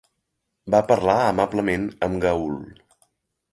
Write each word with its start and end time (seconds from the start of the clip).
Va 0.75 0.79
parlar 0.91 1.17
amablement 1.27 1.87
amb 2.09 2.19
Gaul. 2.27 2.59